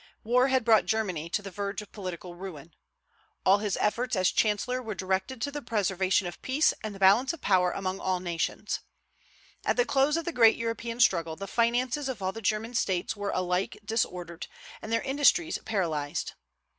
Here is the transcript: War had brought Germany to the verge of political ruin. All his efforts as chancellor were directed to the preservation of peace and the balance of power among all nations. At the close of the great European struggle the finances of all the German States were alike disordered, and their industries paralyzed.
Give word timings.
War 0.23 0.47
had 0.47 0.65
brought 0.65 0.87
Germany 0.87 1.29
to 1.29 1.43
the 1.43 1.51
verge 1.51 1.79
of 1.83 1.91
political 1.91 2.33
ruin. 2.33 2.73
All 3.45 3.59
his 3.59 3.77
efforts 3.79 4.15
as 4.15 4.31
chancellor 4.31 4.81
were 4.81 4.95
directed 4.95 5.43
to 5.43 5.51
the 5.51 5.61
preservation 5.61 6.25
of 6.25 6.41
peace 6.41 6.73
and 6.83 6.95
the 6.95 6.99
balance 6.99 7.33
of 7.33 7.41
power 7.41 7.69
among 7.71 7.99
all 7.99 8.19
nations. 8.19 8.79
At 9.63 9.77
the 9.77 9.85
close 9.85 10.17
of 10.17 10.25
the 10.25 10.31
great 10.33 10.57
European 10.57 10.99
struggle 11.01 11.35
the 11.35 11.45
finances 11.45 12.09
of 12.09 12.19
all 12.19 12.31
the 12.31 12.41
German 12.41 12.73
States 12.73 13.15
were 13.15 13.29
alike 13.29 13.77
disordered, 13.85 14.47
and 14.81 14.91
their 14.91 15.03
industries 15.03 15.59
paralyzed. 15.65 16.33